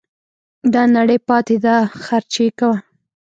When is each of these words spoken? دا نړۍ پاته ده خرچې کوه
دا 0.73 0.83
نړۍ 0.95 1.19
پاته 1.27 1.55
ده 1.63 1.75
خرچې 2.03 2.47
کوه 2.59 2.77